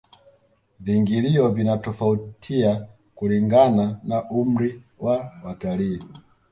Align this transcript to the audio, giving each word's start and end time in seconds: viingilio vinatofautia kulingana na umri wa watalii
viingilio 0.79 1.49
vinatofautia 1.49 2.87
kulingana 3.15 3.99
na 4.03 4.29
umri 4.29 4.83
wa 4.99 5.31
watalii 5.43 6.03